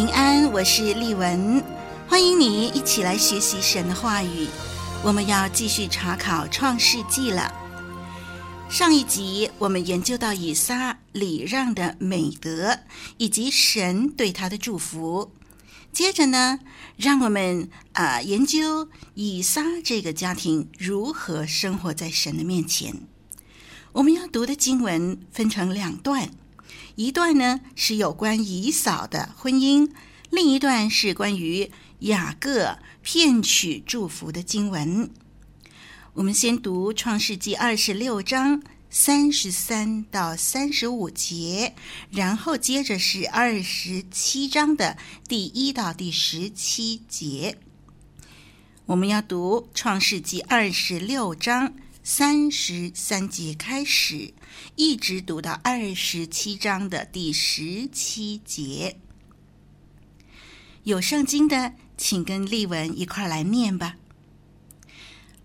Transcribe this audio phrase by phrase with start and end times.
[0.00, 1.62] 平安，我是丽文，
[2.08, 4.48] 欢迎你一起来学习神的话语。
[5.04, 7.52] 我们要继续查考《创世纪》了。
[8.70, 12.78] 上一集我们研究到以撒礼让的美德，
[13.18, 15.32] 以及神对他的祝福。
[15.92, 16.60] 接着呢，
[16.96, 22.94] 让我们啊、研究以撒这个家庭如何生活在神的面前。
[23.92, 26.30] 我们要读的经文分成两段。
[27.00, 29.90] 一段呢是有关以扫的婚姻，
[30.28, 31.70] 另一段是关于
[32.00, 35.08] 雅各骗取祝福的经文。
[36.12, 41.74] 我们先读创世纪二十六章三十三到三十五节，
[42.10, 47.56] 然后接着是二十七章的第一到第十七节。
[48.84, 51.72] 我们要读创世纪二十六章。
[52.02, 54.32] 三十三节开始，
[54.76, 58.98] 一直读到二十七章的第十七节。
[60.84, 63.96] 有圣经的，请跟例文一块来念吧。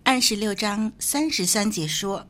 [0.03, 2.27] 二十六章三十三节说：“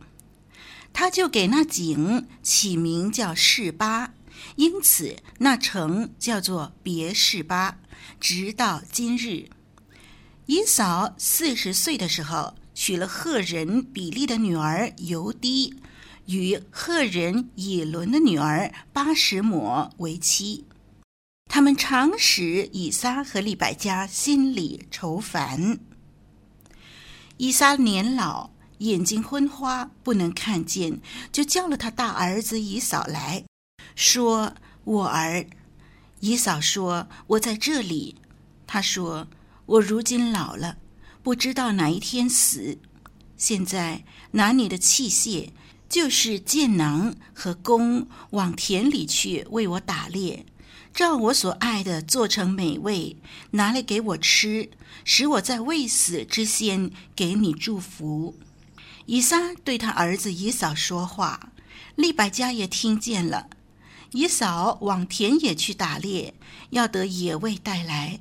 [0.94, 4.14] 他就给那井起名叫示巴，
[4.56, 7.80] 因此那城叫做别是巴，
[8.20, 9.50] 直到今日。”
[10.48, 12.56] 以扫四十岁的时候。
[12.78, 15.74] 娶了赫人比利的女儿犹低，
[16.26, 20.66] 与赫人以伦的女儿巴实抹为妻。
[21.46, 25.80] 他们常使以撒和利百加心里愁烦。
[27.38, 28.50] 以撒年老，
[28.80, 31.00] 眼睛昏花，不能看见，
[31.32, 33.44] 就叫了他大儿子以扫来
[33.96, 35.46] 说：“我儿。”
[36.22, 38.16] 以扫说：“我在这里。”
[38.68, 39.28] 他说
[39.66, 40.78] ：“我如今老了。”
[41.22, 42.78] 不知道哪一天死，
[43.36, 45.50] 现在拿你的器械，
[45.88, 50.46] 就是箭囊和弓，往田里去为我打猎，
[50.94, 53.18] 照我所爱的做成美味，
[53.52, 54.70] 拿来给我吃，
[55.04, 58.36] 使我在未死之先给你祝福。
[59.06, 61.52] 以撒对他儿子以扫说话，
[61.96, 63.48] 利百加也听见了。
[64.12, 66.34] 以扫往田野去打猎，
[66.72, 68.20] 要得野味带来。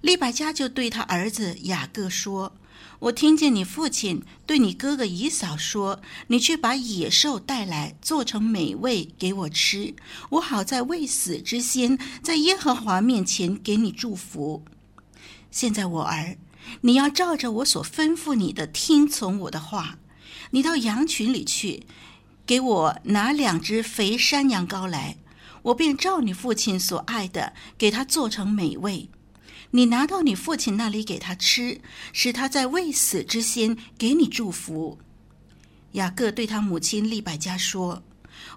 [0.00, 2.54] 利百加就对他儿子雅各说
[3.00, 9.94] ：“我听见你父亲对你哥哥姨嫂说，你去把野兽带来，做成美味给我吃，
[10.30, 14.64] 我好在未死之先，在耶和华面前给你祝福。
[15.50, 16.36] 现在我儿，
[16.82, 19.98] 你要照着我所吩咐你的，听从我的话。
[20.50, 21.84] 你到羊群里去，
[22.44, 25.16] 给我拿两只肥山羊羔来，
[25.62, 29.08] 我便照你父亲所爱的，给他做成美味。”
[29.72, 31.80] 你拿到你父亲那里给他吃，
[32.12, 34.98] 使他在未死之先给你祝福。
[35.92, 38.02] 雅各对他母亲利百加说：“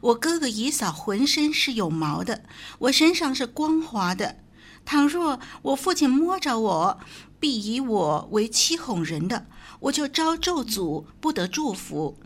[0.02, 2.44] 我哥哥以扫浑身是有毛的，
[2.80, 4.38] 我身上是光滑的。
[4.86, 7.00] 倘若我父亲摸着我，
[7.40, 9.46] 必以我为欺哄人的，
[9.82, 12.18] 我就遭咒诅，不得祝福。”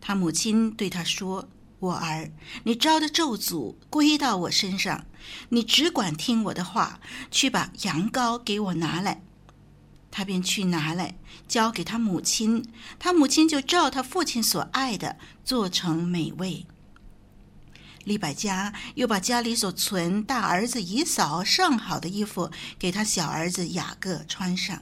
[0.00, 1.48] 他母亲对他说。
[1.78, 2.32] 我儿，
[2.64, 5.04] 你招的咒诅归到我身上，
[5.50, 7.00] 你只管听我的话，
[7.30, 9.22] 去把羊羔给我拿来。
[10.10, 12.64] 他便去拿来，交给他母亲，
[12.98, 16.66] 他母亲就照他父亲所爱的做成美味。
[18.04, 24.80] 利百加又把家里所存大儿子以扫上好的衣服给他小儿子雅各穿上。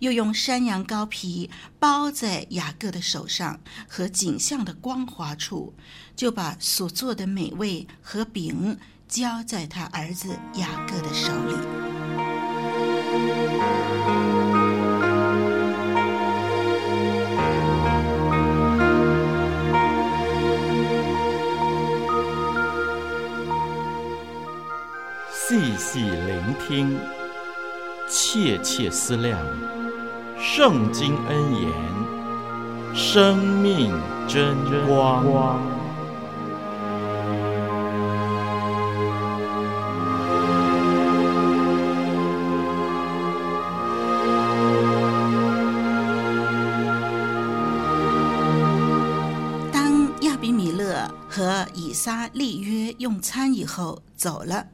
[0.00, 5.74] 又用山羊羔皮包在雅各的手上和颈项的光滑处，
[6.16, 8.78] 就把所做的美味和饼
[9.08, 11.54] 交在他儿子雅各的手里。
[25.46, 26.98] 细细聆听，
[28.08, 29.38] 切切思量。
[30.36, 31.72] 圣经恩言，
[32.94, 33.92] 生命
[34.28, 34.54] 真
[34.90, 35.60] 光。
[49.72, 54.66] 当亚比米勒和以撒立约用餐以后走了。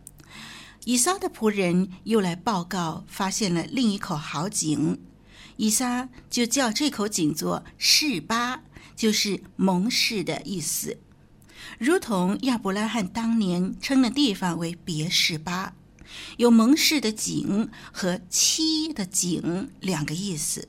[0.90, 4.98] 以撒的仆人又来报告，发现了另一口好井，
[5.56, 8.62] 以撒就叫这口井做示巴，
[8.96, 10.98] 就是蒙氏的意思，
[11.78, 15.74] 如同亚伯拉罕当年称的地方为别示巴，
[16.38, 20.66] 有蒙氏的井和妻的井两个意思。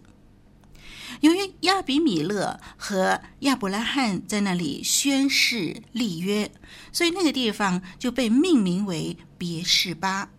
[1.21, 6.51] 由于亚比米勒和亚伯拉罕在那里宣誓立约，
[6.91, 10.29] 所以那个地方就被命名为别是巴。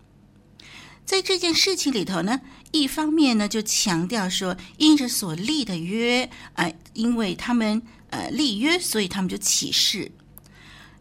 [1.04, 2.40] 在这件事情里头呢，
[2.72, 10.10] 一方面呢就强调说，因着所立的约，啊、因为他们呃立约，所以他们就起誓。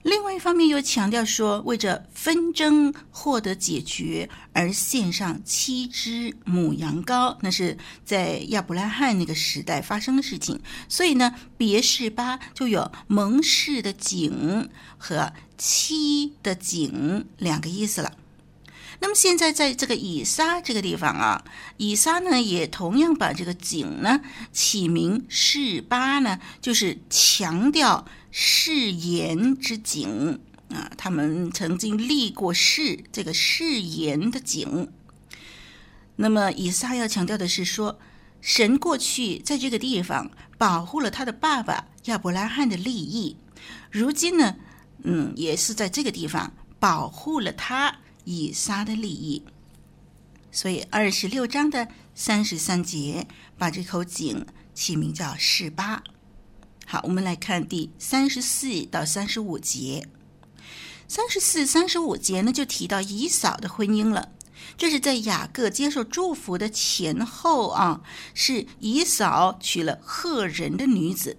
[0.03, 10.59] 另外一方面又强调说，为着纷争获得解决而献上七只母羊羔，那是在亚伯拉罕那个时代发生的事情。
[10.89, 18.13] 所以呢，别是巴就有蒙氏的井和七的井两个意思了。
[19.01, 21.44] 那么现在在这个以撒这个地方啊，
[21.75, 24.21] 以撒呢也同样把这个井呢
[24.53, 28.07] 起名示巴呢，就是强调。
[28.33, 30.39] 誓言之井
[30.69, 34.88] 啊，他们曾经立过誓，这个誓言的井。
[36.15, 38.00] 那么以撒要强调的是说，
[38.39, 43.36] 神过去在这个地方保护了他的爸爸亚伯拉罕的利益，
[43.92, 44.56] 如今呢，
[45.03, 49.44] 嗯，也是在这个地方保护了他以撒的利益。
[50.52, 53.28] 所以二十六章的三十三节，
[53.58, 56.04] 把这口井起名叫示巴。
[56.86, 60.10] 好，我们来看第三十四到三十五节。
[61.08, 64.32] 三十四、三十五节呢，就提到以扫的婚姻了。
[64.78, 68.02] 这是在雅各接受祝福的前后啊，
[68.34, 71.38] 是以扫娶了赫人的女子，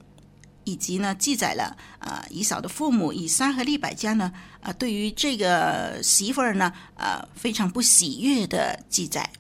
[0.65, 9.31] 以及呢，记载了啊，以扫的父母以撒和利百加呢，啊，对于这个媳妇儿呢，啊，非常不喜悦的记载。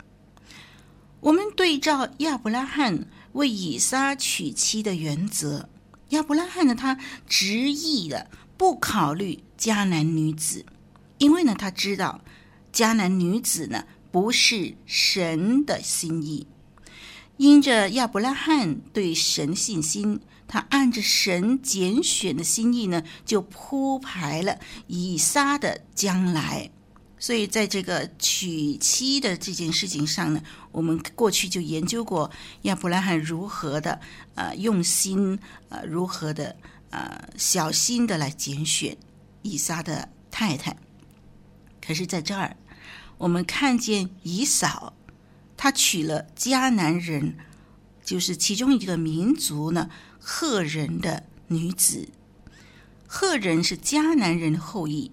[1.20, 5.68] 我们对照亚伯拉罕为以撒娶妻的原则。
[6.08, 6.98] 亚伯拉罕呢，他
[7.28, 10.66] 执意的不考虑迦南女子，
[11.18, 12.20] 因为呢，他知道
[12.72, 16.46] 迦南女子呢不是神的心意。
[17.38, 20.20] 因着亚伯拉罕对神信心，
[20.52, 26.70] 他按着神拣选的心意呢，就铺排了以撒的将来。
[27.18, 32.30] 所以，在这个娶妻的这件事情上呢，我们过去就研究过
[32.62, 33.98] 亚伯拉罕如何的
[34.34, 35.38] 呃用心，
[35.70, 36.54] 呃如何的
[36.90, 38.94] 呃小心的来拣选
[39.40, 40.76] 以撒的太太。
[41.80, 42.58] 可是，在这儿，
[43.16, 44.92] 我们看见以扫，
[45.56, 47.38] 他娶了迦南人，
[48.04, 49.88] 就是其中一个民族呢，
[50.24, 52.08] 赫人的女子。
[53.06, 55.10] 赫人是迦南人的后裔。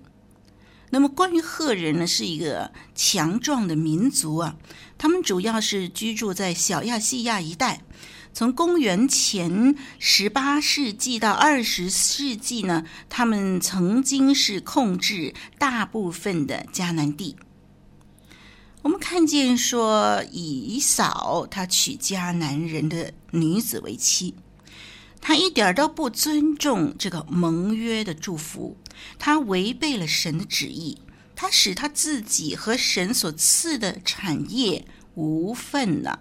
[0.91, 4.55] 那么，关于赫人呢，是一个强壮的民族啊。
[4.97, 7.81] 他们主要是居住在小亚细亚一带。
[8.31, 17.35] 从公元前十八世纪到二十世纪呢，他们曾经是控制大部分的迦南地。
[18.83, 24.35] 我们看见说，以扫他娶迦南人的女子为妻。
[25.21, 28.75] 他一点都不尊重这个盟约的祝福，
[29.17, 30.97] 他违背了神的旨意，
[31.35, 34.85] 他使他自己和神所赐的产业
[35.15, 36.19] 无份了。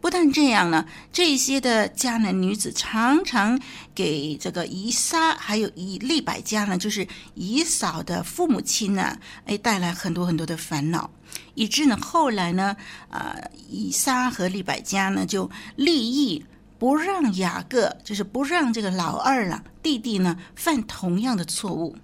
[0.00, 3.60] 不但这样呢，这些的迦南女子常常
[3.94, 11.10] 给这个以撒还有以利百家呢，就是以扫的父母亲呢，哎，带来很多很多的烦恼，
[11.54, 12.76] 以致呢后来呢，
[13.08, 16.44] 啊、呃，以撒和利百家呢就立意。
[16.78, 21.96] 不让雅各，就是不让这个老二了弟弟呢犯同样的错误。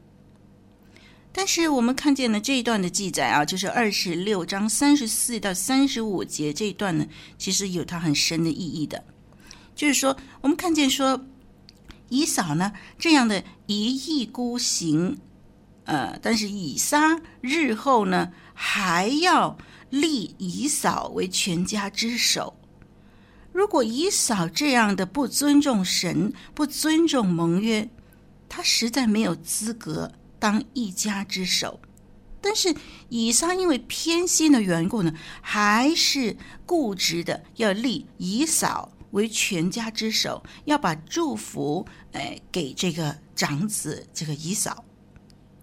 [1.37, 9.03] 但是我们看见了这一段的记载啊，就是二十六章三十四到三十五节这一段呢，其实有它很深的意义的。
[9.75, 11.25] 就是说，我们看见说，
[12.09, 15.19] 以扫呢这样的一意孤行，
[15.85, 19.59] 呃，但是以撒日后呢还要
[19.91, 22.55] 立以扫为全家之首。
[23.55, 27.89] 如果以扫这样的不尊重神、不尊重盟约，
[28.49, 31.79] 他实在没有资格当一家之首。
[32.41, 32.75] 但是
[33.09, 44.85] 以撒因为偏心的缘故呢，还是固执的要立以扫为全家之首，要把祝福哎给这个长子这个以扫。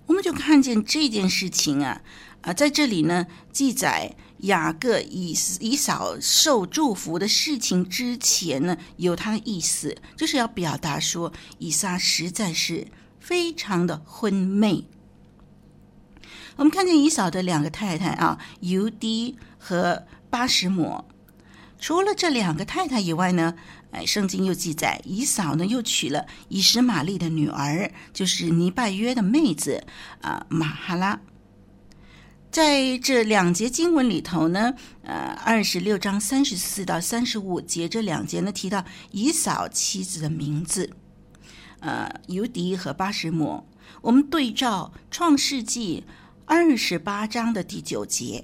[0.05, 2.01] 我们就看见这件事情啊
[2.39, 4.15] 啊，在这里呢记载。
[4.41, 12.87] 雅各以以扫受祝福的事情之前呢，有他的意思，就是要表达说，以撒实在是
[13.19, 14.85] 非常的昏昧。
[16.57, 21.05] 我们看见以扫的两个太太啊，尤迪和巴实抹。
[21.79, 23.55] 除了这两个太太以外呢，
[23.91, 29.83] 哎，圣经又记载，以扫呢又娶了以实玛利的女儿，就是尼拜约的妹子
[30.21, 31.19] 啊，玛哈拉。
[32.51, 40.89] 在这两节经文里头呢，呃，二十六章三十四到三十五节这两节呢，提到以扫妻子的名字，
[41.79, 43.65] 呃，尤迪和巴实抹。
[44.01, 46.03] 我们对照创世纪
[46.45, 48.43] 二十八章的第九节。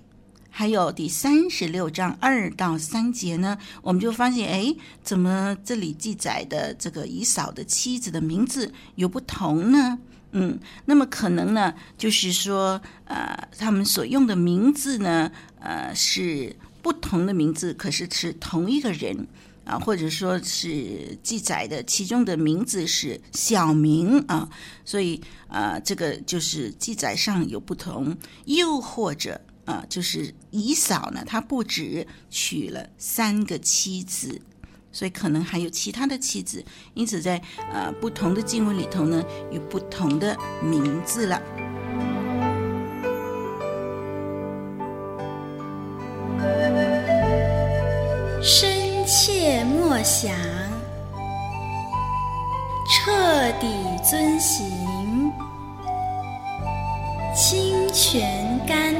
[0.49, 9.99] 还有第三十六章二到三节呢，我们就发现，哎，怎么这里记载的这个以扫的妻子的名字有不同呢？
[10.31, 19.27] 嗯，那么可能呢，就是说，呃，他们所用的名字呢，呃，是不同的名字，可是是同一个人
[19.65, 24.49] 啊，或者说是记载的其中的名字是小名啊，
[24.85, 29.41] 所以啊，这个就是记载上有不同，又或者。
[29.67, 34.41] 啊，就是以扫呢，他不止娶了三个妻子，
[34.91, 36.63] 所以可能还有其他的妻子，
[36.93, 37.41] 因此在
[37.71, 41.41] 呃不同的经文里头呢，有不同的名字了。
[48.41, 50.33] 深切默想，
[52.89, 53.67] 彻底
[54.09, 55.31] 遵行，
[57.35, 58.95] 清泉甘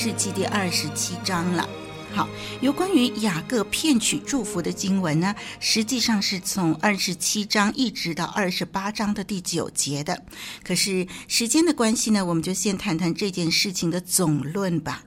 [0.00, 1.68] 世纪第二十七章了。
[2.14, 2.28] 好，
[2.60, 10.22] 有关于雅各骗取祝福的经文呢，实际上是从二十七章一直到二十八章的第九节的。
[10.62, 15.02] 可是时间的关系呢，我们就先谈谈这件事情的总论吧。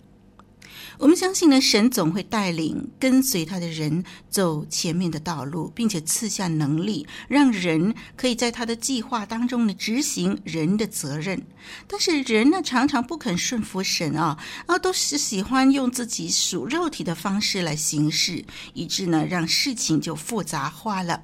[0.98, 11.42] 我们相信呢，神总会带领跟随他的人走前面的道路，并且赐下能力，让人可以在他的计划当中呢执行人的责任。
[11.88, 21.24] 但是人呢，常常不肯顺服神啊，啊，都是喜欢用自己属肉体的方式来行事，以致呢，让事情就复杂化了。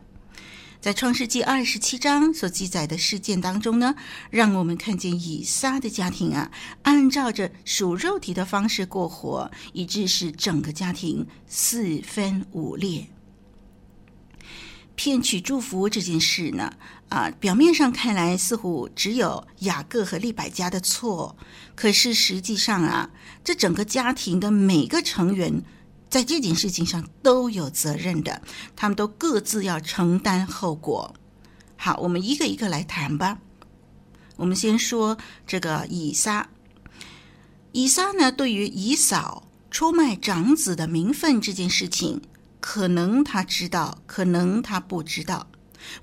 [0.87, 3.93] 在创世纪二十七章所记载的事件当中呢，
[4.29, 6.49] 让我们看见以撒的家庭啊，
[6.83, 13.05] 按照着属肉体的方式过活，以致使整个家庭四分五裂。
[14.95, 16.71] 骗取祝福这件事呢，
[17.09, 21.35] 啊，表面上看来似乎只有雅各和利百加的错，
[21.75, 23.09] 可是实际上啊，
[23.43, 25.61] 这整个家庭的每个成员。
[26.09, 28.41] 在这件事情上都有责任的，
[28.75, 31.13] 他们都各自要承担后果。
[31.75, 33.39] 好，我们一个一个来谈吧。
[34.35, 36.49] 我们先说这个以撒。
[37.71, 42.21] 以撒呢，对于以扫出卖长子的名分这件事情，
[42.59, 45.47] 可能他知道，可能他不知道。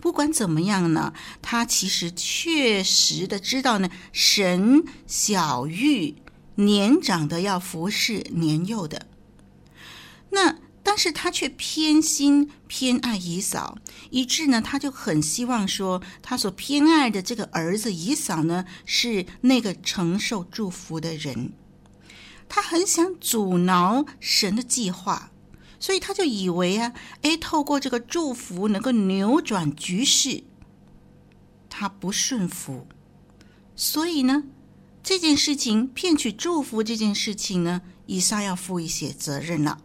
[0.00, 6.14] 不管怎么样呢，他其实确实的知道呢，神小玉
[6.54, 9.06] 年长的要服侍年幼的。
[10.34, 13.78] 那，但是他却偏心偏爱姨嫂，
[14.10, 21.52] 以致呢，他就很希望说，他所偏爱的这个儿子姨嫂呢，是那个承受祝福的人。
[22.48, 25.30] 他很想阻挠神的计划，
[25.80, 30.44] 所以他就以为啊，诶，透过这个祝福能够扭转局势。
[31.70, 32.86] 他不顺服，
[33.74, 34.44] 所以呢，
[35.02, 39.80] 这件事情骗取祝福这件事情呢，以撒要负一些责任了。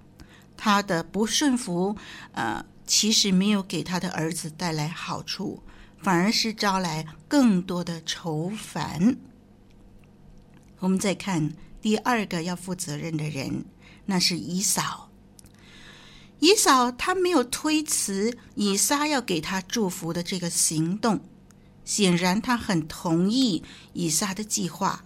[0.62, 1.96] 他的不顺服，
[2.34, 5.64] 呃，其实没有给他的儿子带来好处，
[6.02, 9.16] 反而是招来更多的愁烦。
[10.80, 13.64] 我们再看第二个要负责任的人，
[14.06, 15.10] 那是以扫。
[16.42, 21.22] 以扫他没有推辞以撒要给他祝福的这个行动，
[21.86, 23.64] 显然他很同意
[23.94, 25.06] 以撒的计划。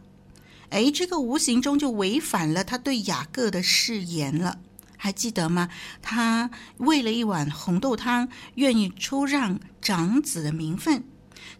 [0.69, 4.59] 哎，这个无形中就违反了他对雅各的誓言了。
[5.03, 5.67] 还记得吗？
[6.01, 11.03] 他为了一碗红豆汤，愿意出让长子的名分。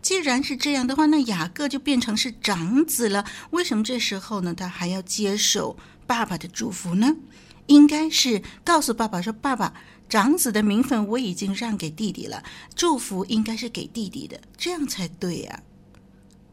[0.02, 3.26] 既然是这样的话，那雅各就变成是长子了。
[3.52, 4.54] 为什么这时候呢？
[4.54, 5.76] 他还要接受
[6.08, 7.18] 爸爸的祝福呢？
[7.66, 9.74] 应该是告诉爸爸说：“爸爸，
[10.08, 12.42] 长子的名分我已经让给弟弟了，
[12.74, 15.62] 祝福应该是给弟弟的，这样才对呀。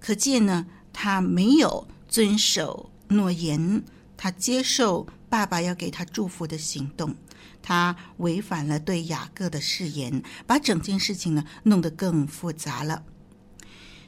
[0.01, 3.85] 可见呢，他没有遵守诺言，
[4.17, 7.15] 他接受爸爸要给他祝福的行动，
[7.63, 13.05] 他违反了对雅各的誓言，把整件事情呢弄得更复杂了。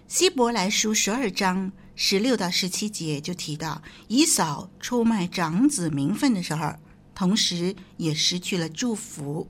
[0.08, 6.74] 希伯来书十二章十六到十七节就提到，以扫出卖长子名分的时候，
[7.14, 9.48] 同时也失去了祝福。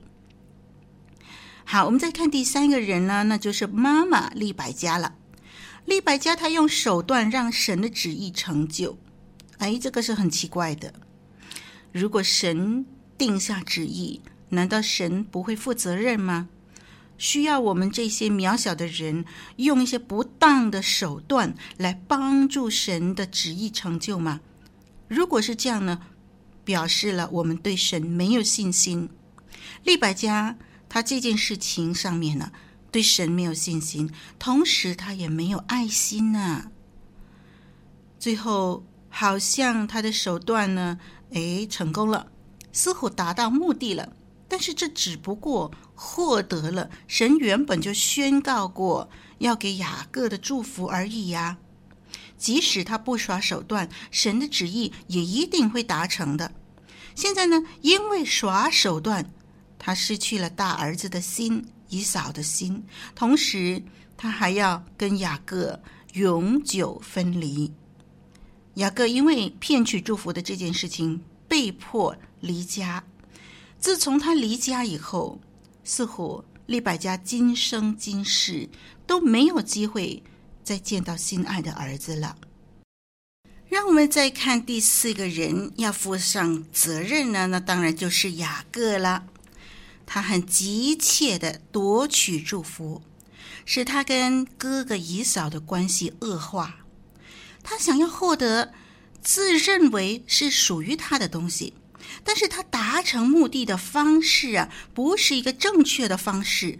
[1.65, 5.15] 好，我们再看第三个人呢，那就是妈妈利百加了。
[5.85, 8.97] 利百加他用手段让神的旨意成就，
[9.57, 10.93] 哎，这个是很奇怪的。
[11.93, 12.85] 如果神
[13.17, 14.19] 定下旨意，
[14.49, 16.49] 难道神不会负责任吗？
[17.17, 19.23] 需要我们这些渺小的人
[19.57, 24.41] 用一些不当的手段来帮助神的旨意成就吗？
[25.07, 26.01] 如果是这样呢，
[26.65, 29.07] 表示了我们对神没有信心。
[29.83, 30.57] 利百加
[30.89, 32.51] 他这件事情上面呢，
[32.91, 36.71] 对神没有信心，同时他也没有爱心呐、
[38.19, 40.99] 最后好像他的手段呢，
[41.33, 42.27] 哎，成功了，
[42.71, 44.13] 似乎达到目的了。
[44.47, 49.09] 但是这只不过获得了神原本就宣告过
[49.39, 51.57] 要给雅各的祝福而已呀。
[52.37, 56.51] 即使他不耍手段，神的旨意也一定会达成的。
[57.15, 59.31] 现在呢，因为耍手段，
[59.79, 61.65] 他失去了大儿子的心。
[61.89, 63.83] 以扫的心，同时
[64.17, 65.79] 他还要跟雅各
[66.13, 67.71] 永久分离。
[68.75, 73.03] 雅各因为骗取祝福的这件事情，被迫离家。
[73.79, 75.39] 自从他离家以后，
[75.83, 78.69] 似乎利百加今生今世
[79.05, 80.23] 都没有机会
[80.63, 82.37] 再见到心爱的儿子了。
[83.67, 89.25] 让我们再看第四个人要负上责任呢，那当然就是雅各了。
[90.05, 93.01] 他很急切的夺取祝福，
[93.65, 96.82] 使他跟哥哥以嫂的关系恶化。
[97.63, 98.73] 他想要获得
[99.21, 101.73] 自认为是属于他的东西，
[102.23, 106.79] 但是他达成目的的方式啊，不是一个正确的方式。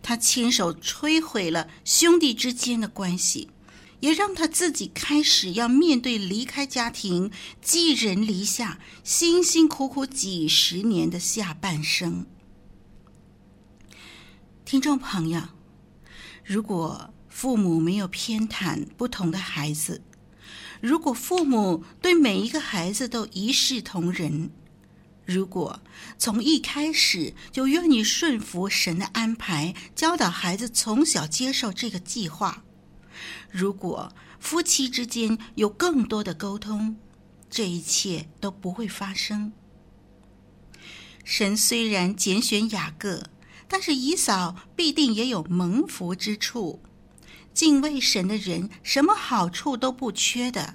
[0.00, 3.50] 他亲手摧毁了兄弟之间的关系，
[3.98, 12.26] 也让他自己开始要面对离开家庭、寄人篱下、辛辛苦苦几十年的下半生。
[14.64, 15.42] 听众朋友，
[16.44, 20.00] 如果父母没有偏袒不同的孩子，
[20.82, 24.50] 如果父母对每一个孩子都一视同仁，
[25.24, 25.80] 如果
[26.18, 32.64] 从一开始就愿意顺服神的安排，教导孩子从小接受这个计划，
[33.48, 36.96] 如果夫妻之间有更多的沟通，
[37.48, 39.52] 这一切都不会发生。
[41.24, 43.22] 神虽然拣选雅各。
[43.74, 46.82] 但是以扫必定也有蒙福之处，
[47.52, 50.74] 敬畏神的人什么好处都不缺的。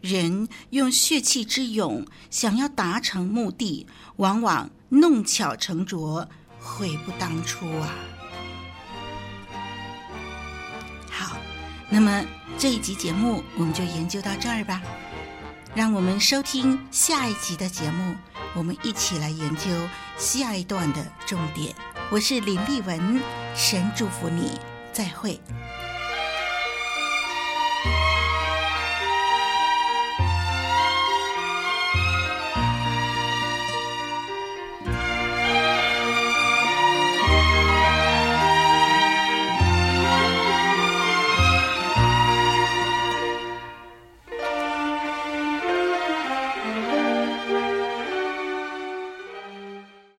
[0.00, 6.28] 人用血气之勇想要达成目的，往往弄巧成拙，
[6.60, 7.90] 悔不当初啊！
[11.10, 11.36] 好，
[11.90, 12.24] 那么
[12.56, 14.80] 这一集节目我们就研究到这儿吧。
[15.74, 18.14] 让我们收听下一集的节目，
[18.54, 19.70] 我们一起来研究
[20.16, 21.74] 下一段的重点。
[22.10, 23.20] 我是林丽文，
[23.54, 24.52] 神祝福你，
[24.96, 25.38] 再会。